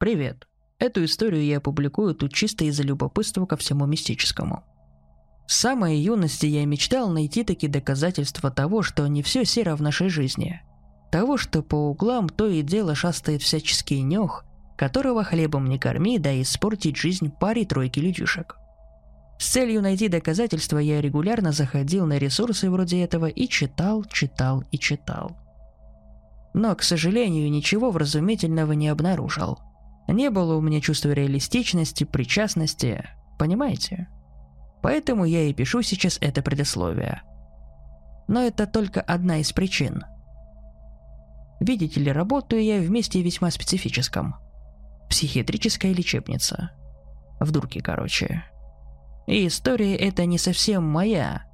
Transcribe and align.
Привет. 0.00 0.48
Эту 0.78 1.04
историю 1.04 1.44
я 1.44 1.58
опубликую 1.58 2.14
тут 2.14 2.32
чисто 2.32 2.64
из-за 2.64 2.82
любопытства 2.84 3.44
ко 3.44 3.58
всему 3.58 3.84
мистическому. 3.84 4.64
С 5.46 5.56
самой 5.58 5.98
юности 5.98 6.46
я 6.46 6.64
мечтал 6.64 7.10
найти 7.10 7.44
такие 7.44 7.70
доказательства 7.70 8.50
того, 8.50 8.80
что 8.80 9.06
не 9.08 9.22
все 9.22 9.44
серо 9.44 9.76
в 9.76 9.82
нашей 9.82 10.08
жизни. 10.08 10.62
Того, 11.12 11.36
что 11.36 11.60
по 11.60 11.74
углам 11.74 12.30
то 12.30 12.46
и 12.46 12.62
дело 12.62 12.94
шастает 12.94 13.42
всяческий 13.42 14.00
нюх, 14.00 14.46
которого 14.78 15.22
хлебом 15.22 15.68
не 15.68 15.78
корми, 15.78 16.18
да 16.18 16.32
и 16.32 16.40
испортить 16.40 16.96
жизнь 16.96 17.30
паре-тройки 17.38 18.00
людишек. 18.00 18.56
С 19.38 19.50
целью 19.50 19.82
найти 19.82 20.08
доказательства 20.08 20.78
я 20.78 21.02
регулярно 21.02 21.52
заходил 21.52 22.06
на 22.06 22.16
ресурсы 22.16 22.70
вроде 22.70 23.04
этого 23.04 23.26
и 23.26 23.46
читал, 23.46 24.04
читал 24.04 24.64
и 24.72 24.78
читал. 24.78 25.36
Но, 26.54 26.74
к 26.74 26.84
сожалению, 26.84 27.50
ничего 27.50 27.90
вразумительного 27.90 28.72
не 28.72 28.88
обнаружил. 28.88 29.58
Не 30.10 30.28
было 30.30 30.56
у 30.56 30.60
меня 30.60 30.80
чувства 30.80 31.10
реалистичности, 31.10 32.02
причастности, 32.02 33.08
понимаете? 33.38 34.08
Поэтому 34.82 35.24
я 35.24 35.44
и 35.44 35.52
пишу 35.52 35.82
сейчас 35.82 36.18
это 36.20 36.42
предисловие. 36.42 37.22
Но 38.26 38.42
это 38.42 38.66
только 38.66 39.00
одна 39.00 39.38
из 39.38 39.52
причин. 39.52 40.04
Видите 41.60 42.00
ли, 42.00 42.10
работаю 42.10 42.64
я 42.64 42.80
в 42.80 42.90
весьма 42.90 43.50
специфическом. 43.50 44.34
Психиатрическая 45.08 45.92
лечебница. 45.92 46.72
В 47.38 47.52
дурке, 47.52 47.80
короче. 47.80 48.44
И 49.28 49.46
история 49.46 49.94
эта 49.94 50.26
не 50.26 50.38
совсем 50.38 50.84
моя. 50.84 51.44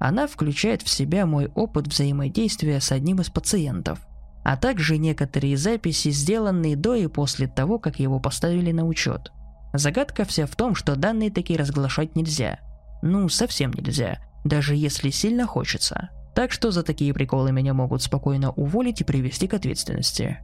Она 0.00 0.26
включает 0.26 0.82
в 0.82 0.88
себя 0.88 1.26
мой 1.26 1.48
опыт 1.48 1.86
взаимодействия 1.86 2.80
с 2.80 2.92
одним 2.92 3.20
из 3.20 3.28
пациентов, 3.28 4.06
а 4.46 4.56
также 4.56 4.96
некоторые 4.96 5.56
записи, 5.56 6.10
сделанные 6.10 6.76
до 6.76 6.94
и 6.94 7.08
после 7.08 7.48
того, 7.48 7.80
как 7.80 7.98
его 7.98 8.20
поставили 8.20 8.70
на 8.70 8.86
учет. 8.86 9.32
Загадка 9.72 10.24
вся 10.24 10.46
в 10.46 10.54
том, 10.54 10.76
что 10.76 10.94
данные 10.94 11.32
такие 11.32 11.58
разглашать 11.58 12.14
нельзя. 12.14 12.60
Ну, 13.02 13.28
совсем 13.28 13.72
нельзя, 13.72 14.20
даже 14.44 14.76
если 14.76 15.10
сильно 15.10 15.48
хочется. 15.48 16.10
Так 16.36 16.52
что 16.52 16.70
за 16.70 16.84
такие 16.84 17.12
приколы 17.12 17.50
меня 17.50 17.74
могут 17.74 18.02
спокойно 18.02 18.52
уволить 18.52 19.00
и 19.00 19.04
привести 19.04 19.48
к 19.48 19.54
ответственности. 19.54 20.38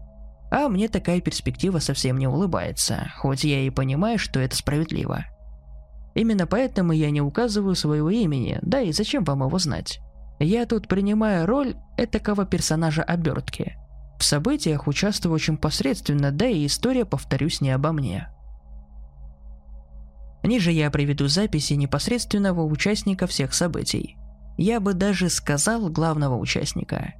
А 0.50 0.68
мне 0.68 0.88
такая 0.88 1.20
перспектива 1.20 1.78
совсем 1.78 2.18
не 2.18 2.26
улыбается, 2.26 3.12
хоть 3.18 3.44
я 3.44 3.60
и 3.60 3.70
понимаю, 3.70 4.18
что 4.18 4.40
это 4.40 4.56
справедливо. 4.56 5.26
Именно 6.16 6.48
поэтому 6.48 6.90
я 6.90 7.12
не 7.12 7.20
указываю 7.20 7.76
своего 7.76 8.10
имени, 8.10 8.58
да 8.62 8.80
и 8.80 8.90
зачем 8.90 9.22
вам 9.22 9.44
его 9.44 9.60
знать. 9.60 10.00
Я 10.40 10.66
тут 10.66 10.88
принимаю 10.88 11.46
роль 11.46 11.76
этакого 11.96 12.44
персонажа 12.44 13.04
обертки. 13.04 13.76
В 14.22 14.24
событиях 14.24 14.86
участвую 14.86 15.34
очень 15.34 15.56
посредственно, 15.56 16.30
да 16.30 16.46
и 16.46 16.66
история, 16.66 17.04
повторюсь, 17.04 17.60
не 17.60 17.72
обо 17.72 17.90
мне. 17.90 18.28
Ниже 20.44 20.70
я 20.70 20.92
приведу 20.92 21.26
записи 21.26 21.72
непосредственного 21.72 22.62
участника 22.62 23.26
всех 23.26 23.52
событий. 23.52 24.16
Я 24.56 24.78
бы 24.78 24.94
даже 24.94 25.28
сказал 25.28 25.88
главного 25.88 26.36
участника. 26.36 27.14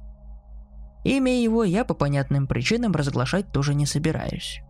Имя 1.03 1.43
его 1.43 1.65
я 1.65 1.83
по 1.83 1.93
понятным 1.93 2.47
причинам 2.47 2.93
разглашать 2.93 3.51
тоже 3.51 3.75
не 3.75 3.85
собираюсь. 3.85 4.61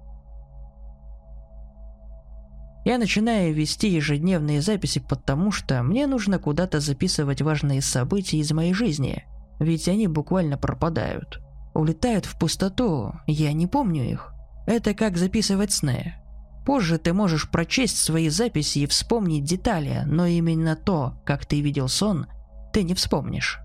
Я 2.84 2.98
начинаю 2.98 3.54
вести 3.54 3.89
ежедневные 3.89 4.64
записи, 4.64 5.00
потому 5.08 5.52
что 5.52 5.84
мне 5.84 6.08
нужно 6.08 6.39
куда-то 6.39 6.80
записывать 6.80 7.44
важные 7.44 7.84
события 7.84 8.39
из 8.39 8.52
моей 8.52 8.73
жизни, 8.73 9.23
ведь 9.59 9.88
они 9.88 10.08
буквально 10.08 10.58
пропадают. 10.58 11.42
Улетают 11.74 12.26
в 12.26 12.38
пустоту, 12.38 13.14
я 13.26 13.54
не 13.54 13.68
помню 13.68 14.04
их. 14.04 14.34
Это 14.68 14.94
как 14.94 15.18
записывать 15.18 15.72
сны. 15.72 16.16
Позже 16.66 16.98
ты 16.98 17.14
можешь 17.14 17.50
прочесть 17.50 17.98
свои 17.98 18.30
записи 18.30 18.80
и 18.80 18.88
вспомнить 18.88 19.44
детали, 19.44 20.04
но 20.06 20.26
именно 20.26 20.76
то, 20.76 21.16
как 21.26 21.45
ты 21.45 21.62
видел 21.62 21.89
сон, 21.89 22.28
ты 22.72 22.83
не 22.83 22.94
вспомнишь. 22.94 23.60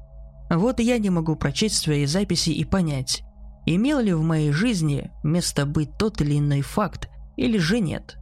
Вот 0.50 0.80
я 0.80 0.98
не 0.98 1.10
могу 1.10 1.36
прочесть 1.36 1.76
свои 1.76 2.06
записи 2.06 2.50
и 2.50 2.64
понять, 2.64 3.22
имел 3.66 4.00
ли 4.00 4.12
в 4.12 4.22
моей 4.22 4.50
жизни 4.50 5.12
место 5.22 5.66
быть 5.66 5.96
тот 5.98 6.20
или 6.20 6.38
иной 6.38 6.62
факт, 6.62 7.08
или 7.36 7.58
же 7.58 7.80
нет. 7.80 8.16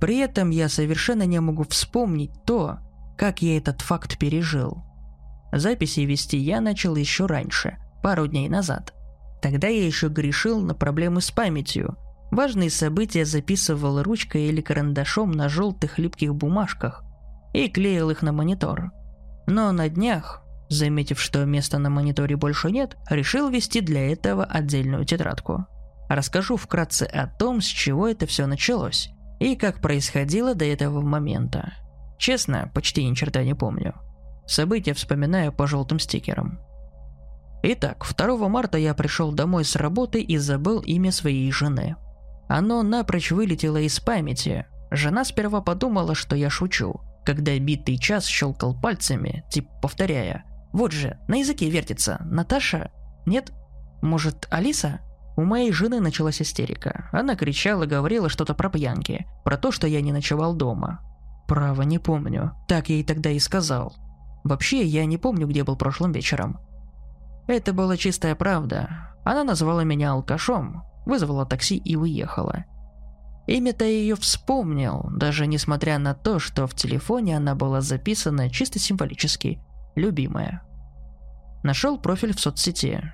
При 0.00 0.18
этом 0.18 0.50
я 0.50 0.68
совершенно 0.68 1.26
не 1.26 1.40
могу 1.40 1.64
вспомнить 1.64 2.32
то, 2.44 2.78
как 3.18 3.42
я 3.42 3.58
этот 3.58 3.82
факт 3.82 4.18
пережил. 4.18 4.82
Записи 5.52 6.00
вести 6.00 6.38
я 6.38 6.60
начал 6.60 6.96
еще 6.96 7.26
раньше, 7.26 7.76
пару 8.02 8.26
дней 8.26 8.48
назад. 8.48 8.94
Тогда 9.42 9.68
я 9.68 9.84
еще 9.84 10.08
грешил 10.08 10.60
на 10.60 10.74
проблемы 10.74 11.20
с 11.20 11.30
памятью, 11.30 11.96
Важные 12.32 12.70
события 12.70 13.26
записывал 13.26 14.02
ручкой 14.02 14.46
или 14.46 14.62
карандашом 14.62 15.32
на 15.32 15.50
желтых 15.50 15.98
липких 15.98 16.34
бумажках 16.34 17.04
и 17.52 17.68
клеил 17.68 18.08
их 18.08 18.22
на 18.22 18.32
монитор. 18.32 18.90
Но 19.46 19.70
на 19.70 19.90
днях, 19.90 20.42
заметив, 20.70 21.20
что 21.20 21.44
места 21.44 21.78
на 21.78 21.90
мониторе 21.90 22.36
больше 22.36 22.70
нет, 22.70 22.96
решил 23.10 23.50
вести 23.50 23.82
для 23.82 24.10
этого 24.10 24.44
отдельную 24.46 25.04
тетрадку. 25.04 25.66
Расскажу 26.08 26.56
вкратце 26.56 27.02
о 27.02 27.26
том, 27.26 27.60
с 27.60 27.66
чего 27.66 28.08
это 28.08 28.24
все 28.26 28.46
началось 28.46 29.10
и 29.38 29.54
как 29.54 29.82
происходило 29.82 30.54
до 30.54 30.64
этого 30.64 31.02
момента. 31.02 31.74
Честно, 32.18 32.70
почти 32.72 33.06
ни 33.06 33.12
черта 33.12 33.44
не 33.44 33.54
помню. 33.54 33.92
События 34.46 34.94
вспоминаю 34.94 35.52
по 35.52 35.66
желтым 35.66 35.98
стикерам. 35.98 36.60
Итак, 37.62 38.04
2 38.16 38.48
марта 38.48 38.78
я 38.78 38.94
пришел 38.94 39.32
домой 39.32 39.64
с 39.64 39.76
работы 39.76 40.20
и 40.20 40.36
забыл 40.36 40.80
имя 40.80 41.12
своей 41.12 41.50
жены– 41.52 41.96
оно 42.54 42.82
напрочь 42.82 43.30
вылетело 43.30 43.78
из 43.78 43.98
памяти. 43.98 44.66
Жена 44.90 45.24
сперва 45.24 45.62
подумала, 45.62 46.14
что 46.14 46.36
я 46.36 46.50
шучу, 46.50 47.00
когда 47.24 47.58
битый 47.58 47.96
час 47.96 48.26
щелкал 48.26 48.78
пальцами, 48.78 49.42
типа 49.50 49.70
повторяя. 49.80 50.44
«Вот 50.70 50.92
же, 50.92 51.18
на 51.28 51.36
языке 51.36 51.70
вертится. 51.70 52.18
Наташа? 52.26 52.90
Нет? 53.24 53.52
Может, 54.02 54.48
Алиса?» 54.50 55.00
У 55.34 55.44
моей 55.44 55.72
жены 55.72 56.00
началась 56.00 56.42
истерика. 56.42 57.08
Она 57.10 57.36
кричала, 57.36 57.86
говорила 57.86 58.28
что-то 58.28 58.52
про 58.52 58.68
пьянки, 58.68 59.24
про 59.44 59.56
то, 59.56 59.72
что 59.72 59.86
я 59.86 60.02
не 60.02 60.12
ночевал 60.12 60.54
дома. 60.54 61.00
Право, 61.48 61.80
не 61.82 61.98
помню. 61.98 62.52
Так 62.68 62.90
я 62.90 62.96
ей 62.96 63.04
тогда 63.04 63.30
и 63.30 63.38
сказал. 63.38 63.94
Вообще, 64.44 64.84
я 64.84 65.06
не 65.06 65.16
помню, 65.16 65.46
где 65.46 65.64
был 65.64 65.76
прошлым 65.76 66.12
вечером. 66.12 66.60
Это 67.46 67.72
была 67.72 67.96
чистая 67.96 68.34
правда. 68.34 69.14
Она 69.24 69.44
назвала 69.44 69.84
меня 69.84 70.12
алкашом, 70.12 70.84
вызвала 71.06 71.44
такси 71.46 71.76
и 71.76 71.96
уехала. 71.96 72.64
Имя-то 73.46 73.84
ее 73.84 74.14
вспомнил, 74.14 75.08
даже 75.10 75.46
несмотря 75.46 75.98
на 75.98 76.14
то, 76.14 76.38
что 76.38 76.66
в 76.66 76.74
телефоне 76.74 77.36
она 77.36 77.54
была 77.54 77.80
записана 77.80 78.48
чисто 78.48 78.78
символически 78.78 79.60
«любимая». 79.96 80.62
Нашел 81.64 81.98
профиль 81.98 82.34
в 82.34 82.40
соцсети. 82.40 83.12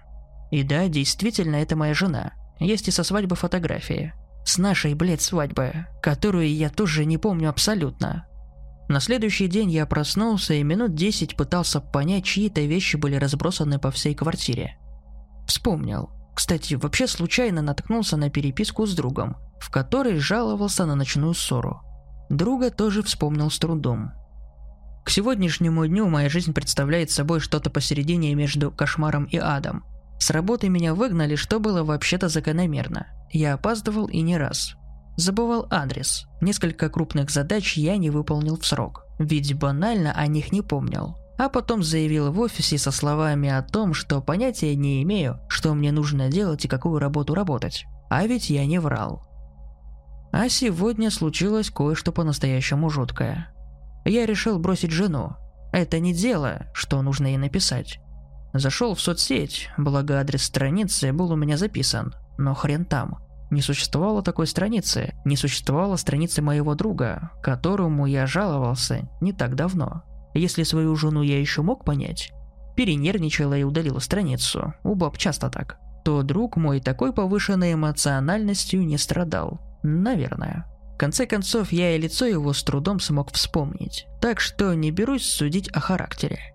И 0.51 0.63
да, 0.63 0.89
действительно, 0.89 1.57
это 1.57 1.77
моя 1.77 1.95
жена. 1.95 2.33
Есть 2.59 2.89
и 2.89 2.91
со 2.91 3.05
свадьбы 3.05 3.37
фотографии. 3.37 4.13
С 4.45 4.59
нашей, 4.59 4.95
блядь, 4.95 5.21
свадьбы, 5.21 5.87
которую 6.03 6.51
я 6.55 6.71
тоже 6.71 7.05
не 7.05 7.19
помню 7.19 7.51
абсолютно. 7.51 8.28
На 8.89 9.01
следующий 9.01 9.49
день 9.49 9.71
я 9.71 9.85
проснулся 9.85 10.55
и 10.55 10.63
минут 10.63 10.95
десять 10.95 11.37
пытался 11.37 11.81
понять, 11.81 12.25
чьи-то 12.25 12.63
вещи 12.63 12.97
были 12.97 13.17
разбросаны 13.17 13.79
по 13.79 13.91
всей 13.91 14.15
квартире. 14.15 14.79
Вспомнил. 15.47 16.11
Кстати, 16.35 16.75
вообще 16.75 17.07
случайно 17.07 17.61
наткнулся 17.61 18.17
на 18.17 18.31
переписку 18.31 18.87
с 18.87 18.95
другом, 18.95 19.37
в 19.61 19.71
которой 19.71 20.19
жаловался 20.19 20.87
на 20.87 20.95
ночную 20.95 21.35
ссору. 21.35 21.83
Друга 22.31 22.71
тоже 22.71 23.03
вспомнил 23.03 23.51
с 23.51 23.59
трудом. 23.59 24.13
К 25.05 25.11
сегодняшнему 25.11 25.87
дню 25.87 26.09
моя 26.09 26.29
жизнь 26.29 26.55
представляет 26.55 27.11
собой 27.11 27.41
что-то 27.41 27.71
посередине 27.71 28.35
между 28.35 28.71
кошмаром 28.71 29.25
и 29.25 29.37
адом. 29.37 29.85
С 30.19 30.31
работы 30.31 30.69
меня 30.69 30.95
выгнали, 30.95 31.35
что 31.35 31.61
было 31.61 31.85
вообще-то 31.85 32.29
закономерно. 32.29 33.07
Я 33.31 33.55
опаздывал 33.55 34.07
и 34.07 34.21
не 34.21 34.37
раз. 34.39 34.77
Забывал 35.19 35.67
адрес. 35.69 36.27
Несколько 36.41 36.89
крупных 36.89 37.31
задач 37.31 37.77
я 37.77 37.99
не 37.99 38.09
выполнил 38.09 38.57
в 38.57 38.65
срок. 38.65 39.05
Ведь 39.19 39.53
банально 39.55 40.13
о 40.13 40.27
них 40.27 40.51
не 40.51 40.63
помнил 40.63 41.19
а 41.39 41.49
потом 41.49 41.85
заявил 41.85 42.33
в 42.33 42.41
офисе 42.41 42.79
со 42.79 42.91
словами 42.91 43.49
о 43.49 43.63
том, 43.63 43.95
что 43.95 44.21
понятия 44.21 44.75
не 44.75 45.03
имею, 45.05 45.41
что 45.49 45.73
мне 45.73 45.93
нужно 45.93 46.29
делать 46.29 46.65
и 46.65 46.69
какую 46.69 46.99
работу 46.99 47.33
работать. 47.33 47.87
А 48.11 48.27
ведь 48.27 48.51
я 48.51 48.67
не 48.67 48.81
врал. 48.81 49.23
А 50.33 50.49
сегодня 50.49 51.11
случилось 51.11 51.71
кое-что 51.71 52.11
по-настоящему 52.11 52.91
жуткое. 52.91 53.55
Я 54.05 54.27
решил 54.27 54.59
бросить 54.59 54.91
жену. 54.91 55.37
Это 55.73 56.01
не 56.01 56.13
дело, 56.13 56.67
что 56.75 57.01
нужно 57.03 57.29
ей 57.29 57.37
написать. 57.37 58.01
Зашел 58.53 58.95
в 58.95 59.01
соцсеть, 59.01 59.71
благо 59.79 60.19
адрес 60.19 60.43
страницы 60.43 61.13
был 61.13 61.31
у 61.31 61.37
меня 61.37 61.57
записан, 61.57 62.15
но 62.37 62.55
хрен 62.55 62.85
там. 62.85 63.19
Не 63.51 63.63
существовало 63.63 64.23
такой 64.23 64.47
страницы, 64.47 65.15
не 65.25 65.37
существовало 65.37 65.97
страницы 65.97 66.43
моего 66.43 66.75
друга, 66.75 67.31
которому 67.43 68.07
я 68.07 68.27
жаловался 68.27 69.09
не 69.21 69.33
так 69.33 69.55
давно. 69.55 70.03
Если 70.35 70.63
свою 70.65 70.95
жену 70.97 71.23
я 71.23 71.41
еще 71.41 71.63
мог 71.63 71.85
понять, 71.85 72.33
перенервничала 72.77 73.57
и 73.57 73.63
удалила 73.63 74.01
страницу, 74.01 74.75
у 74.85 74.95
баб 74.95 75.17
часто 75.17 75.49
так, 75.49 75.79
то 76.05 76.23
друг 76.23 76.57
мой 76.57 76.81
такой 76.81 77.13
повышенной 77.13 77.73
эмоциональностью 77.73 78.85
не 78.87 78.99
страдал. 78.99 79.61
Наверное. 79.83 80.67
В 80.95 80.99
конце 80.99 81.27
концов, 81.27 81.73
я 81.73 81.95
и 81.95 81.99
лицо 81.99 82.27
его 82.27 82.53
с 82.53 82.63
трудом 82.63 83.01
смог 83.01 83.33
вспомнить, 83.33 84.07
так 84.21 84.41
что 84.41 84.75
не 84.75 84.91
берусь 84.91 85.25
судить 85.25 85.69
о 85.69 85.81
характере. 85.81 86.55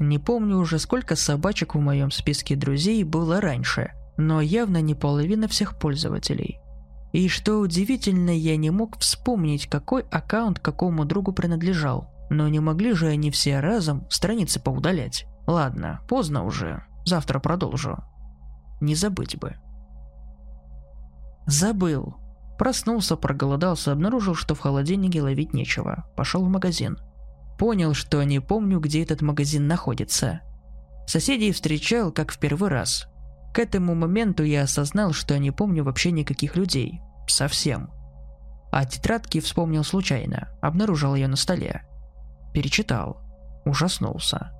Не 0.00 0.18
помню 0.18 0.56
уже, 0.56 0.78
сколько 0.78 1.14
собачек 1.14 1.74
в 1.74 1.78
моем 1.78 2.10
списке 2.10 2.56
друзей 2.56 3.04
было 3.04 3.40
раньше, 3.40 3.92
но 4.16 4.40
явно 4.40 4.80
не 4.80 4.94
половина 4.94 5.48
всех 5.48 5.78
пользователей. 5.78 6.60
И 7.12 7.28
что 7.28 7.58
удивительно, 7.58 8.30
я 8.30 8.56
не 8.56 8.70
мог 8.70 8.98
вспомнить, 8.98 9.66
какой 9.66 10.02
аккаунт 10.10 10.58
какому 10.58 11.04
другу 11.04 11.32
принадлежал. 11.32 12.10
Но 12.30 12.48
не 12.48 12.60
могли 12.60 12.94
же 12.94 13.08
они 13.08 13.30
все 13.30 13.60
разом 13.60 14.06
страницы 14.08 14.58
поудалять. 14.58 15.26
Ладно, 15.46 16.00
поздно 16.08 16.44
уже. 16.44 16.84
Завтра 17.04 17.38
продолжу. 17.38 17.98
Не 18.80 18.94
забыть 18.94 19.38
бы. 19.38 19.56
Забыл. 21.46 22.16
Проснулся, 22.58 23.16
проголодался, 23.16 23.92
обнаружил, 23.92 24.34
что 24.34 24.54
в 24.54 24.60
холодильнике 24.60 25.20
ловить 25.20 25.52
нечего. 25.52 26.06
Пошел 26.16 26.44
в 26.44 26.48
магазин. 26.48 26.96
Понял, 27.58 27.92
что 27.92 28.22
не 28.22 28.40
помню, 28.40 28.80
где 28.80 29.02
этот 29.02 29.20
магазин 29.20 29.66
находится. 29.66 30.40
Соседей 31.06 31.52
встречал, 31.52 32.12
как 32.12 32.30
в 32.32 32.38
первый 32.38 32.70
раз. 32.70 33.11
К 33.52 33.58
этому 33.58 33.94
моменту 33.94 34.44
я 34.44 34.62
осознал, 34.62 35.12
что 35.12 35.38
не 35.38 35.50
помню 35.50 35.84
вообще 35.84 36.10
никаких 36.10 36.56
людей. 36.56 37.00
Совсем. 37.26 37.90
А 38.70 38.86
тетрадки 38.86 39.40
вспомнил 39.40 39.84
случайно. 39.84 40.48
Обнаружил 40.62 41.14
ее 41.14 41.28
на 41.28 41.36
столе. 41.36 41.82
Перечитал. 42.54 43.20
Ужаснулся. 43.66 44.52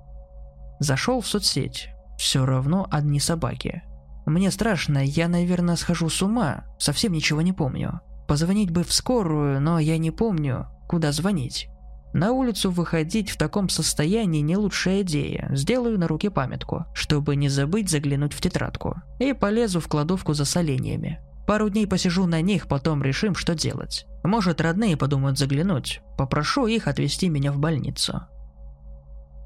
Зашел 0.79 1.21
в 1.21 1.27
соцсеть. 1.27 1.89
Все 2.17 2.45
равно 2.45 2.87
одни 2.91 3.19
собаки. 3.19 3.83
Мне 4.25 4.51
страшно, 4.51 4.99
я, 5.03 5.27
наверное, 5.27 5.75
схожу 5.75 6.09
с 6.09 6.21
ума. 6.21 6.65
Совсем 6.77 7.11
ничего 7.11 7.41
не 7.41 7.51
помню. 7.51 8.01
Позвонить 8.27 8.71
бы 8.71 8.83
в 8.83 8.93
скорую, 8.93 9.59
но 9.59 9.79
я 9.79 9.97
не 9.97 10.11
помню, 10.11 10.67
куда 10.87 11.11
звонить. 11.11 11.67
На 12.13 12.31
улицу 12.31 12.69
выходить 12.69 13.31
в 13.31 13.37
таком 13.37 13.69
состоянии 13.69 14.41
не 14.41 14.55
лучшая 14.55 15.01
идея. 15.01 15.49
Сделаю 15.51 15.97
на 15.97 16.07
руке 16.07 16.29
памятку, 16.29 16.85
чтобы 16.93 17.35
не 17.35 17.49
забыть 17.49 17.89
заглянуть 17.89 18.33
в 18.33 18.41
тетрадку. 18.41 19.01
И 19.17 19.33
полезу 19.33 19.79
в 19.79 19.87
кладовку 19.87 20.33
за 20.33 20.45
соленьями. 20.45 21.19
Пару 21.47 21.69
дней 21.69 21.87
посижу 21.87 22.27
на 22.27 22.39
них, 22.41 22.67
потом 22.67 23.01
решим, 23.01 23.33
что 23.33 23.55
делать. 23.55 24.05
Может, 24.23 24.61
родные 24.61 24.95
подумают 24.95 25.39
заглянуть. 25.39 26.01
Попрошу 26.15 26.67
их 26.67 26.87
отвезти 26.87 27.29
меня 27.29 27.51
в 27.51 27.57
больницу. 27.57 28.21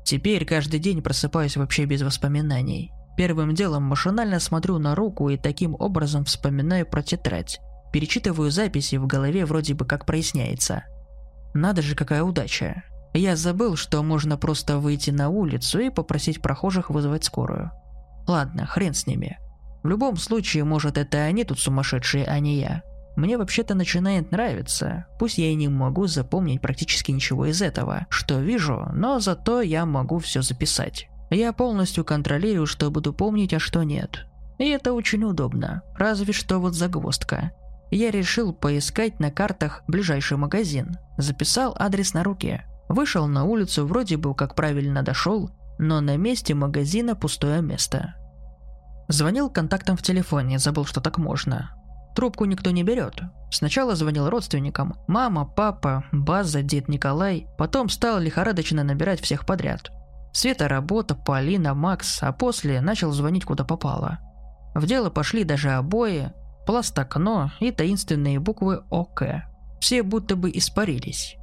Теперь 0.04 0.46
каждый 0.46 0.82
день 0.82 1.02
просыпаюсь 1.02 1.56
вообще 1.56 1.86
без 1.86 2.02
воспоминаний. 2.02 2.92
Первым 3.16 3.56
делом 3.56 3.84
машинально 3.84 4.42
смотрю 4.42 4.78
на 4.78 4.94
руку 4.94 5.30
и 5.30 5.38
таким 5.38 5.74
образом 5.80 6.26
вспоминаю 6.26 6.86
про 6.86 7.02
тетрадь. 7.02 7.60
Перечитываю 7.94 8.52
записи, 8.52 8.98
в 8.98 9.08
голове 9.08 9.46
вроде 9.46 9.74
бы 9.74 9.86
как 9.86 10.06
проясняется– 10.06 10.84
надо 11.62 11.82
же, 11.82 11.96
какая 11.96 12.24
удача. 12.24 12.84
Я 13.14 13.36
забыл, 13.36 13.76
что 13.76 14.04
можно 14.04 14.38
просто 14.38 14.78
выйти 14.78 15.12
на 15.12 15.30
улицу 15.30 15.80
и 15.80 15.90
попросить 15.90 16.42
прохожих 16.42 16.90
вызвать 16.90 17.24
скорую. 17.24 17.72
Ладно, 18.28 18.66
хрен 18.66 18.94
с 18.94 19.08
ними. 19.08 19.40
В 19.84 19.88
любом 19.88 20.18
случае, 20.18 20.64
может, 20.64 20.98
это 20.98 21.20
они 21.20 21.44
тут 21.44 21.60
сумасшедшие, 21.60 22.26
а 22.26 22.40
не 22.40 22.60
я. 22.60 22.84
Мне 23.16 23.38
вообще-то 23.38 23.74
начинает 23.74 24.32
нравиться. 24.32 25.08
Пусть 25.18 25.40
я 25.40 25.50
и 25.50 25.56
не 25.56 25.70
могу 25.70 26.06
запомнить 26.06 26.62
практически 26.62 27.12
ничего 27.12 27.48
из 27.48 27.62
этого, 27.62 28.06
что 28.10 28.40
вижу, 28.40 28.90
но 28.94 29.20
зато 29.20 29.62
я 29.62 29.86
могу 29.86 30.20
все 30.20 30.44
записать. 30.44 31.08
Я 31.32 31.52
полностью 31.52 32.06
контролирую, 32.06 32.68
что 32.68 32.92
буду 32.92 33.14
помнить, 33.14 33.54
а 33.54 33.60
что 33.60 33.82
нет. 33.84 34.28
И 34.60 34.70
это 34.70 34.94
очень 34.94 35.24
удобно. 35.24 35.82
Разве 35.96 36.32
что 36.32 36.60
вот 36.60 36.74
загвоздка. 36.74 37.52
Я 37.90 38.12
решил 38.12 38.54
поискать 38.54 39.20
на 39.20 39.32
картах 39.32 39.84
ближайший 39.88 40.38
магазин. 40.38 40.98
Записал 41.18 41.76
адрес 41.78 42.14
на 42.14 42.24
руке. 42.24 42.66
Вышел 42.90 43.28
на 43.28 43.46
улицу, 43.46 43.86
вроде 43.86 44.18
бы 44.18 44.34
как 44.36 44.56
правильно 44.56 45.04
дошел, 45.04 45.52
но 45.78 46.02
на 46.02 46.18
месте 46.18 46.54
магазина 46.54 47.16
пустое 47.16 47.62
место. 47.62 48.16
Звонил 49.08 49.50
контактам 49.50 49.96
в 49.96 50.02
телефоне, 50.02 50.60
забыл, 50.60 50.86
что 50.86 51.00
так 51.00 51.18
можно. 51.18 51.72
Трубку 52.16 52.46
никто 52.46 52.72
не 52.72 52.84
берет. 52.84 53.22
Сначала 53.52 53.96
звонил 53.96 54.30
родственникам. 54.30 54.96
Мама, 55.08 55.46
папа, 55.46 56.04
База, 56.12 56.64
дед 56.64 56.90
Николай. 56.90 57.48
Потом 57.58 57.90
стал 57.90 58.20
лихорадочно 58.20 58.84
набирать 58.84 59.22
всех 59.22 59.46
подряд. 59.46 59.92
Света 60.34 60.68
работа, 60.68 61.16
Полина, 61.16 61.74
Макс, 61.74 62.22
а 62.22 62.32
после 62.34 62.82
начал 62.82 63.12
звонить 63.12 63.46
куда 63.46 63.64
попало. 63.64 64.20
В 64.76 64.86
дело 64.86 65.10
пошли 65.10 65.44
даже 65.44 65.72
обои, 65.72 66.34
пласт 66.68 67.00
окно 67.00 67.52
и 67.62 67.72
таинственные 67.72 68.40
буквы 68.40 68.84
ОК. 68.90 69.24
Все 69.80 70.04
будто 70.04 70.36
бы 70.36 70.52
испарились. 70.52 71.38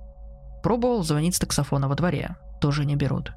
Пробовал 0.62 1.02
звонить 1.02 1.34
с 1.34 1.38
таксофона 1.38 1.88
во 1.88 1.94
дворе. 1.94 2.36
Тоже 2.60 2.84
не 2.84 2.94
берут. 2.94 3.32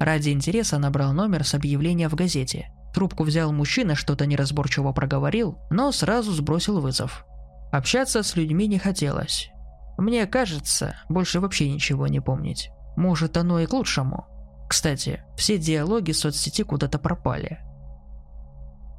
Ради 0.00 0.30
интереса 0.30 0.78
набрал 0.78 1.12
номер 1.12 1.44
с 1.44 1.54
объявления 1.54 2.08
в 2.08 2.14
газете. 2.14 2.70
Трубку 2.94 3.22
взял 3.24 3.52
мужчина, 3.52 3.94
что-то 3.94 4.24
неразборчиво 4.24 4.92
проговорил, 4.92 5.58
но 5.70 5.92
сразу 5.92 6.32
сбросил 6.32 6.80
вызов. 6.80 7.26
Общаться 7.70 8.22
с 8.22 8.34
людьми 8.34 8.66
не 8.66 8.78
хотелось. 8.78 9.50
Мне 9.98 10.26
кажется, 10.26 10.96
больше 11.10 11.40
вообще 11.40 11.70
ничего 11.70 12.06
не 12.06 12.20
помнить. 12.20 12.70
Может, 12.96 13.36
оно 13.36 13.60
и 13.60 13.66
к 13.66 13.74
лучшему. 13.74 14.26
Кстати, 14.70 15.22
все 15.36 15.58
диалоги 15.58 16.12
соцсети 16.12 16.62
куда-то 16.62 16.98
пропали. 16.98 17.58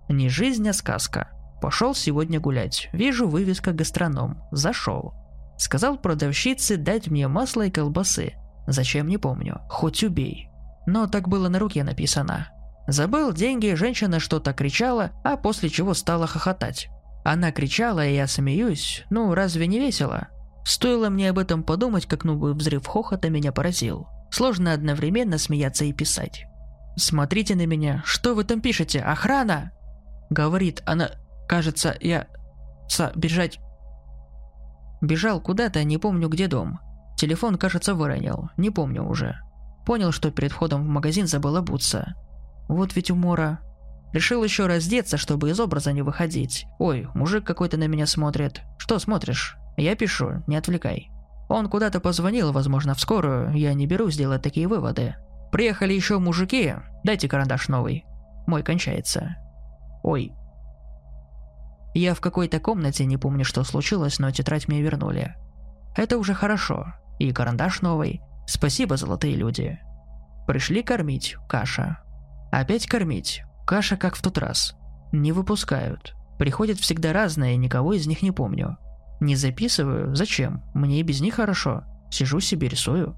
Не 0.08 0.30
жизнь, 0.30 0.68
а 0.70 0.74
сказка. 0.74 1.32
Пошел 1.62 1.96
сегодня 1.96 2.40
гулять. 2.40 2.90
Вижу 2.94 3.28
вывеска 3.28 3.72
«Гастроном». 3.72 4.44
Зашел. 4.52 5.14
Сказал 5.58 5.98
продавщице 5.98 6.78
дать 6.78 7.08
мне 7.08 7.28
масло 7.28 7.64
и 7.64 7.72
колбасы. 7.72 8.34
Зачем, 8.68 9.08
не 9.08 9.18
помню. 9.18 9.62
Хоть 9.70 10.04
убей. 10.04 10.50
Но 10.86 11.08
так 11.08 11.28
было 11.28 11.50
на 11.50 11.60
руке 11.60 11.84
написано. 11.84 12.50
Забыл 12.88 13.34
деньги, 13.34 13.74
женщина 13.74 14.20
что-то 14.20 14.54
кричала, 14.54 15.12
а 15.24 15.36
после 15.36 15.70
чего 15.70 15.94
стала 15.94 16.28
хохотать. 16.28 16.90
Она 17.26 17.52
кричала, 17.52 18.06
и 18.06 18.16
я 18.16 18.28
смеюсь. 18.28 19.06
Ну, 19.10 19.34
разве 19.34 19.68
не 19.68 19.80
весело? 19.80 20.28
Стоило 20.64 21.10
мне 21.10 21.30
об 21.30 21.40
этом 21.40 21.64
подумать, 21.64 22.06
как 22.06 22.24
новый 22.24 22.54
взрыв 22.54 22.86
хохота 22.86 23.30
меня 23.30 23.52
поразил. 23.52 24.08
Сложно 24.32 24.74
одновременно 24.74 25.38
смеяться 25.38 25.86
и 25.86 25.94
писать. 25.94 26.46
«Смотрите 26.98 27.56
на 27.56 27.66
меня, 27.66 28.02
что 28.06 28.34
вы 28.34 28.44
там 28.44 28.60
пишете? 28.60 29.02
Охрана!» 29.02 29.72
Говорит 30.30 30.82
она, 30.86 31.12
Кажется, 31.48 31.96
я... 32.02 32.28
Са, 32.88 33.12
бежать... 33.16 33.60
Бежал 35.02 35.40
куда-то, 35.42 35.84
не 35.84 35.98
помню 35.98 36.28
где 36.28 36.48
дом. 36.48 36.80
Телефон, 37.18 37.58
кажется, 37.58 37.96
выронил, 37.96 38.50
не 38.58 38.70
помню 38.70 39.04
уже. 39.04 39.38
Понял, 39.86 40.12
что 40.12 40.32
перед 40.32 40.52
входом 40.52 40.84
в 40.84 40.88
магазин 40.88 41.28
забыл 41.28 41.56
обуться. 41.58 42.16
Вот 42.68 42.96
ведь 42.96 43.12
умора. 43.12 43.60
Решил 44.14 44.44
еще 44.44 44.68
раздеться, 44.68 45.18
чтобы 45.18 45.50
из 45.50 45.60
образа 45.60 45.94
не 45.94 46.02
выходить. 46.02 46.66
Ой, 46.80 47.08
мужик 47.14 47.46
какой-то 47.46 47.78
на 47.78 47.88
меня 47.88 48.06
смотрит. 48.06 48.62
Что 48.78 49.00
смотришь? 49.00 49.58
Я 49.78 49.96
пишу, 49.96 50.44
не 50.48 50.56
отвлекай. 50.56 51.10
Он 51.50 51.70
куда-то 51.70 52.00
позвонил, 52.00 52.52
возможно, 52.52 52.94
в 52.94 53.00
скорую. 53.00 53.54
Я 53.54 53.74
не 53.74 53.86
беру 53.86 54.10
сделать 54.10 54.42
такие 54.42 54.68
выводы. 54.68 55.16
Приехали 55.52 55.94
еще 55.94 56.20
мужики. 56.20 56.74
Дайте 57.04 57.30
карандаш 57.30 57.68
новый. 57.68 58.06
Мой 58.48 58.64
кончается. 58.64 59.38
Ой, 60.04 60.34
я 61.98 62.14
в 62.14 62.22
какой-то 62.22 62.60
комнате, 62.60 63.06
не 63.06 63.18
помню, 63.18 63.44
что 63.46 63.64
случилось, 63.64 64.20
но 64.20 64.32
тетрадь 64.32 64.68
мне 64.68 64.82
вернули. 64.82 65.36
Это 65.96 66.18
уже 66.18 66.34
хорошо. 66.34 66.94
И 67.20 67.32
карандаш 67.32 67.82
новый. 67.82 68.22
Спасибо, 68.46 68.98
золотые 68.98 69.36
люди. 69.36 69.80
Пришли 70.46 70.84
кормить. 70.84 71.36
Каша. 71.50 72.00
Опять 72.52 72.88
кормить. 72.88 73.42
Каша, 73.66 73.98
как 73.98 74.16
в 74.16 74.22
тот 74.22 74.38
раз. 74.38 74.76
Не 75.12 75.32
выпускают. 75.32 76.16
Приходят 76.38 76.80
всегда 76.80 77.14
разные, 77.14 77.58
никого 77.58 77.94
из 77.94 78.06
них 78.06 78.22
не 78.22 78.32
помню. 78.32 78.78
Не 79.20 79.36
записываю? 79.36 80.16
Зачем? 80.16 80.64
Мне 80.74 81.00
и 81.00 81.04
без 81.04 81.20
них 81.22 81.36
хорошо. 81.36 81.84
Сижу 82.12 82.40
себе 82.40 82.70
рисую. 82.70 83.18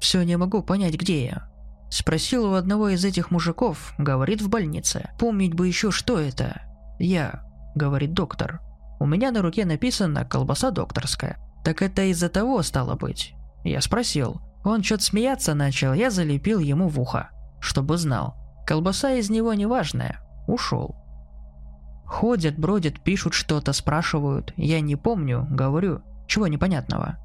Все 0.00 0.22
не 0.22 0.36
могу 0.36 0.62
понять, 0.62 0.94
где 0.94 1.24
я. 1.24 1.48
Спросил 1.90 2.44
у 2.44 2.54
одного 2.54 2.90
из 2.90 3.04
этих 3.04 3.30
мужиков, 3.30 3.94
говорит 3.96 4.42
в 4.42 4.48
больнице. 4.48 5.10
Помнить 5.18 5.54
бы 5.54 5.66
еще, 5.66 5.90
что 5.90 6.18
это. 6.18 6.67
«Я»,— 6.98 7.42
говорит 7.74 8.12
доктор. 8.12 8.60
«У 9.00 9.06
меня 9.06 9.30
на 9.30 9.42
руке 9.42 9.64
написано 9.64 10.24
«колбаса 10.24 10.70
докторская». 10.70 11.38
Так 11.64 11.82
это 11.82 12.02
из-за 12.02 12.28
того 12.28 12.62
стало 12.62 12.94
быть?» 12.94 13.34
Я 13.64 13.80
спросил. 13.80 14.40
Он 14.64 14.82
что-то 14.82 15.04
смеяться 15.04 15.54
начал, 15.54 15.92
я 15.92 16.10
залепил 16.10 16.58
ему 16.58 16.88
в 16.88 17.00
ухо. 17.00 17.30
Чтобы 17.60 17.96
знал. 17.96 18.34
Колбаса 18.66 19.12
из 19.12 19.30
него 19.30 19.54
неважная. 19.54 20.20
Ушел. 20.46 20.96
Ходят, 22.04 22.58
бродят, 22.58 23.00
пишут 23.00 23.34
что-то, 23.34 23.72
спрашивают. 23.72 24.52
Я 24.56 24.80
не 24.80 24.96
помню, 24.96 25.46
говорю. 25.50 26.02
Чего 26.26 26.46
непонятного? 26.46 27.18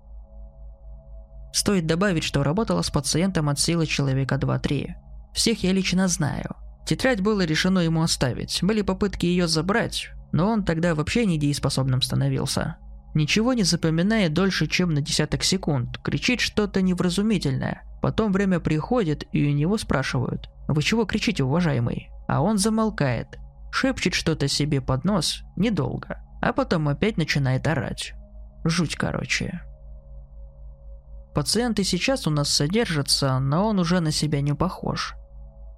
Стоит 1.53 1.85
добавить, 1.85 2.23
что 2.23 2.43
работала 2.43 2.81
с 2.81 2.89
пациентом 2.89 3.49
от 3.49 3.59
силы 3.59 3.85
человека 3.85 4.35
2-3. 4.35 4.93
Всех 5.33 5.63
я 5.63 5.71
лично 5.71 6.07
знаю. 6.07 6.55
Тетрадь 6.85 7.21
было 7.21 7.41
решено 7.45 7.79
ему 7.79 8.01
оставить. 8.01 8.59
Были 8.61 8.81
попытки 8.81 9.25
ее 9.25 9.47
забрать. 9.47 10.09
но 10.31 10.49
он 10.49 10.63
тогда 10.63 10.95
вообще 10.95 11.27
недееспособным 11.27 12.01
становился. 12.01 12.77
Ничего 13.13 13.53
не 13.53 13.61
запоминая 13.61 14.29
дольше, 14.29 14.65
чем 14.65 14.91
на 14.91 15.01
десяток 15.01 15.43
секунд, 15.43 15.99
кричит 15.99 16.39
что-то 16.39 16.81
невразумительное. 16.81 17.83
Потом 18.01 18.31
время 18.31 18.59
приходит, 18.59 19.25
и 19.31 19.47
у 19.47 19.53
него 19.53 19.77
спрашивают, 19.77 20.49
«Вы 20.67 20.81
чего 20.81 21.05
кричите, 21.05 21.43
уважаемый?» 21.43 22.09
А 22.27 22.41
он 22.41 22.57
замолкает, 22.57 23.37
шепчет 23.71 24.15
что-то 24.15 24.47
себе 24.47 24.81
под 24.81 25.03
нос, 25.03 25.43
недолго, 25.55 26.17
а 26.41 26.51
потом 26.51 26.89
опять 26.89 27.17
начинает 27.17 27.67
орать. 27.67 28.13
Жуть, 28.63 28.95
короче. 28.95 29.61
Пациент 31.35 31.79
и 31.79 31.83
сейчас 31.83 32.27
у 32.27 32.31
нас 32.31 32.49
содержится, 32.49 33.39
но 33.39 33.67
он 33.67 33.79
уже 33.79 33.99
на 33.99 34.11
себя 34.11 34.41
не 34.41 34.53
похож. 34.53 35.15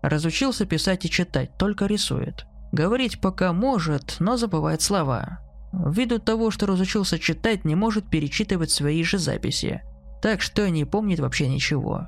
Разучился 0.06 0.68
писать 0.68 1.04
и 1.06 1.10
читать, 1.10 1.58
только 1.58 1.88
рисует. 1.88 2.46
Говорить 2.72 3.20
пока 3.20 3.54
может, 3.54 4.18
но 4.20 4.38
забывает 4.38 4.84
слова. 4.84 5.40
Ввиду 5.74 6.20
того, 6.20 6.52
что 6.52 6.68
разучился 6.68 7.18
читать, 7.18 7.66
не 7.66 7.74
может 7.74 8.12
перечитывать 8.12 8.70
свои 8.70 9.04
же 9.04 9.18
записи, 9.18 9.82
так 10.22 10.42
что 10.42 10.70
не 10.70 10.86
помнит 10.86 11.20
вообще 11.20 11.48
ничего. 11.48 12.08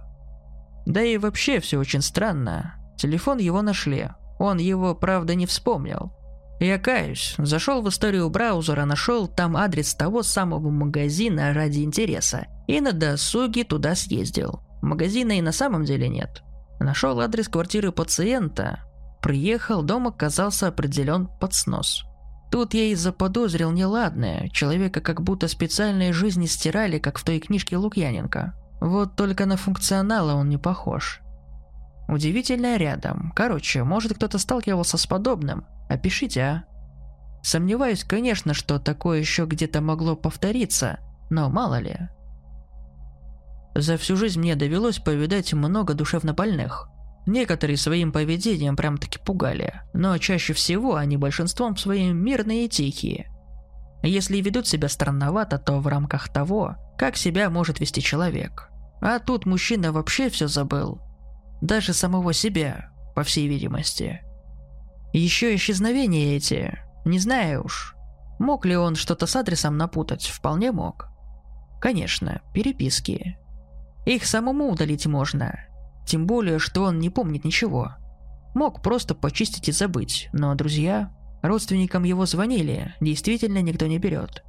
Да 0.86 1.02
и 1.02 1.18
вообще 1.18 1.60
все 1.60 1.80
очень 1.80 2.04
странно. 2.04 2.76
Телефон 3.00 3.40
его 3.40 3.64
нашли. 3.64 4.10
Он 4.38 4.60
его, 4.60 4.94
правда, 4.94 5.34
не 5.34 5.48
вспомнил. 5.48 6.12
Я 6.60 6.78
каюсь, 6.78 7.34
зашел 7.40 7.82
в 7.82 7.90
историю 7.90 8.30
браузера, 8.30 8.86
нашел 8.86 9.28
там 9.28 9.58
адрес 9.58 9.96
того 9.96 10.22
самого 10.22 10.70
магазина 10.70 11.52
ради 11.52 11.80
интереса 11.80 12.46
и 12.68 12.80
на 12.80 12.94
досуге 12.94 13.64
туда 13.64 13.96
съездил. 13.96 14.62
Магазина 14.84 15.40
и 15.40 15.42
на 15.42 15.52
самом 15.52 15.84
деле 15.84 16.08
нет. 16.08 16.44
Нашел 16.80 17.20
адрес 17.20 17.48
квартиры 17.48 17.92
пациента, 17.92 18.82
приехал, 19.22 19.84
дом 19.84 20.08
оказался 20.08 20.68
определен 20.68 21.28
под 21.28 21.54
снос. 21.54 22.06
Тут 22.52 22.74
я 22.74 22.86
и 22.86 22.96
заподозрил 22.96 23.72
неладное, 23.72 24.50
человека 24.50 25.02
как 25.02 25.22
будто 25.22 25.48
специальной 25.48 26.14
жизни 26.14 26.46
стирали, 26.46 26.98
как 26.98 27.18
в 27.18 27.24
той 27.24 27.40
книжке 27.40 27.78
Лукьяненко. 27.78 28.54
Вот 28.80 29.16
только 29.16 29.46
на 29.46 29.58
функционала 29.58 30.34
он 30.34 30.50
не 30.50 30.58
похож. 30.58 31.22
Удивительное 32.08 32.78
рядом. 32.78 33.34
Короче, 33.36 33.84
может 33.84 34.14
кто-то 34.14 34.38
сталкивался 34.38 34.98
с 34.98 35.06
подобным. 35.06 35.66
Опишите, 35.90 36.42
а? 36.42 36.64
Сомневаюсь, 37.44 38.04
конечно, 38.04 38.54
что 38.54 38.80
такое 38.80 39.20
еще 39.20 39.46
где-то 39.46 39.82
могло 39.82 40.16
повториться, 40.16 41.00
но 41.30 41.50
мало 41.50 41.80
ли. 41.80 42.10
За 43.78 43.96
всю 43.96 44.18
жизнь 44.18 44.40
мне 44.40 44.56
довелось 44.56 44.98
повидать 44.98 45.54
много 45.54 45.94
душевнобольных. 45.94 46.90
Некоторые 47.28 47.78
своим 47.78 48.12
поведением 48.12 48.76
прям-таки 48.76 49.20
пугали, 49.20 49.84
но 49.94 50.18
чаще 50.18 50.54
всего 50.54 50.96
они 50.96 51.16
большинством 51.16 51.78
своим 51.78 52.18
мирные 52.18 52.66
и 52.66 52.70
тихие. 52.70 53.30
Если 54.02 54.42
ведут 54.42 54.66
себя 54.66 54.90
странновато, 54.90 55.60
то 55.60 55.80
в 55.80 55.86
рамках 55.86 56.30
того, 56.30 56.76
как 56.98 57.18
себя 57.18 57.52
может 57.52 57.80
вести 57.80 58.02
человек. 58.02 58.72
А 59.00 59.20
тут 59.20 59.46
мужчина 59.46 59.92
вообще 59.92 60.32
все 60.32 60.48
забыл. 60.48 61.00
Даже 61.62 61.94
самого 61.94 62.34
себя, 62.34 62.90
по 63.14 63.22
всей 63.22 63.48
видимости. 63.48 64.22
Еще 65.14 65.54
исчезновения 65.54 66.36
эти, 66.36 66.80
не 67.06 67.20
знаю 67.20 67.66
уж. 67.66 67.96
Мог 68.40 68.66
ли 68.66 68.76
он 68.76 68.96
что-то 68.96 69.28
с 69.28 69.36
адресом 69.36 69.78
напутать? 69.78 70.26
Вполне 70.26 70.72
мог. 70.72 71.10
Конечно, 71.80 72.42
переписки. 72.56 73.38
Их 74.08 74.26
самому 74.26 74.72
удалить 74.72 75.06
можно. 75.06 75.60
Тем 76.06 76.28
более, 76.28 76.60
что 76.60 76.84
он 76.84 76.98
не 77.00 77.10
помнит 77.10 77.44
ничего. 77.44 77.96
Мог 78.56 78.82
просто 78.82 79.14
почистить 79.16 79.68
и 79.68 79.74
забыть, 79.74 80.30
но 80.32 80.56
друзья, 80.56 81.12
родственникам 81.42 82.06
его 82.06 82.26
звонили, 82.26 82.96
действительно 83.02 83.62
никто 83.62 83.86
не 83.86 84.00
берет. 84.00 84.46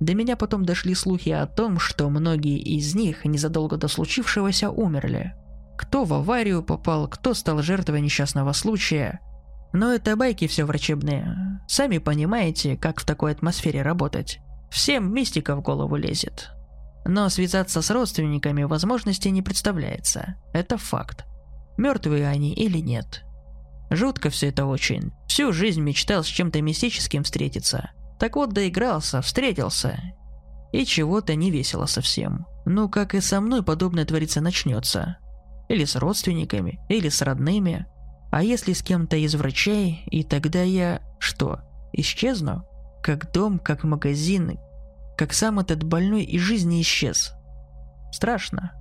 До 0.00 0.14
меня 0.14 0.36
потом 0.36 0.66
дошли 0.66 0.94
слухи 0.94 1.30
о 1.30 1.46
том, 1.46 1.78
что 1.78 2.10
многие 2.10 2.58
из 2.58 2.94
них 2.94 3.24
незадолго 3.24 3.78
до 3.78 3.88
случившегося 3.88 4.68
умерли. 4.68 5.32
Кто 5.78 6.04
в 6.04 6.12
аварию 6.12 6.62
попал, 6.62 7.08
кто 7.08 7.32
стал 7.32 7.62
жертвой 7.62 8.02
несчастного 8.02 8.52
случая. 8.52 9.20
Но 9.72 9.90
это 9.90 10.16
байки 10.16 10.46
все 10.46 10.66
врачебные. 10.66 11.62
Сами 11.66 11.96
понимаете, 11.96 12.76
как 12.76 13.00
в 13.00 13.06
такой 13.06 13.32
атмосфере 13.32 13.80
работать. 13.80 14.40
Всем 14.70 15.14
мистика 15.14 15.56
в 15.56 15.62
голову 15.62 15.96
лезет. 15.96 16.50
Но 17.04 17.28
связаться 17.28 17.82
с 17.82 17.90
родственниками 17.90 18.64
возможности 18.64 19.28
не 19.28 19.42
представляется. 19.42 20.36
Это 20.52 20.76
факт. 20.76 21.24
Мертвые 21.76 22.28
они 22.28 22.52
или 22.52 22.78
нет. 22.78 23.24
Жутко 23.90 24.30
все 24.30 24.48
это 24.48 24.66
очень. 24.66 25.12
Всю 25.28 25.52
жизнь 25.52 25.80
мечтал 25.80 26.22
с 26.22 26.26
чем-то 26.26 26.60
мистическим 26.60 27.22
встретиться. 27.22 27.90
Так 28.18 28.36
вот, 28.36 28.52
доигрался, 28.52 29.22
встретился. 29.22 29.98
И 30.72 30.84
чего-то 30.84 31.34
не 31.34 31.50
весело 31.50 31.86
совсем. 31.86 32.46
Ну, 32.66 32.88
как 32.88 33.14
и 33.14 33.20
со 33.20 33.40
мной 33.40 33.62
подобное 33.62 34.04
твориться 34.04 34.40
начнется. 34.40 35.16
Или 35.68 35.84
с 35.84 35.96
родственниками, 35.96 36.80
или 36.88 37.08
с 37.08 37.22
родными. 37.22 37.86
А 38.30 38.42
если 38.42 38.74
с 38.74 38.82
кем-то 38.82 39.16
из 39.16 39.34
врачей, 39.34 40.02
и 40.10 40.22
тогда 40.22 40.62
я... 40.62 41.00
Что, 41.18 41.60
исчезну? 41.92 42.64
Как 43.02 43.32
дом, 43.32 43.58
как 43.58 43.84
магазин, 43.84 44.58
как 45.18 45.32
сам 45.32 45.58
этот 45.58 45.82
больной 45.82 46.22
из 46.22 46.40
жизни 46.40 46.80
исчез. 46.80 47.34
Страшно. 48.12 48.72